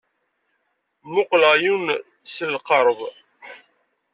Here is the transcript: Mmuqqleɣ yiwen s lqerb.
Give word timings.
Mmuqqleɣ 1.07 1.53
yiwen 1.61 1.87
s 2.33 2.35
lqerb. 2.53 2.99